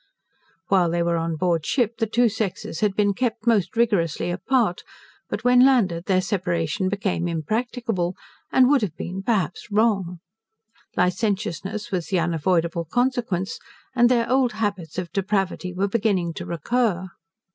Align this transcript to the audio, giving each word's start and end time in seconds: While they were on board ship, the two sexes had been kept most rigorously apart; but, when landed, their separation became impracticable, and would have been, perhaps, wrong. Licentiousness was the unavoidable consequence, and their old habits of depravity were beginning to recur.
While 0.69 0.89
they 0.89 1.03
were 1.03 1.17
on 1.17 1.35
board 1.35 1.63
ship, 1.63 1.97
the 1.99 2.07
two 2.07 2.27
sexes 2.27 2.79
had 2.79 2.95
been 2.95 3.13
kept 3.13 3.45
most 3.45 3.77
rigorously 3.77 4.31
apart; 4.31 4.81
but, 5.29 5.43
when 5.43 5.63
landed, 5.63 6.05
their 6.05 6.21
separation 6.21 6.89
became 6.89 7.27
impracticable, 7.27 8.15
and 8.51 8.67
would 8.67 8.81
have 8.81 8.95
been, 8.95 9.21
perhaps, 9.21 9.69
wrong. 9.69 10.17
Licentiousness 10.97 11.91
was 11.91 12.07
the 12.07 12.19
unavoidable 12.19 12.85
consequence, 12.85 13.59
and 13.95 14.09
their 14.09 14.27
old 14.27 14.53
habits 14.53 14.97
of 14.97 15.11
depravity 15.11 15.71
were 15.71 15.87
beginning 15.87 16.33
to 16.33 16.47
recur. 16.47 17.07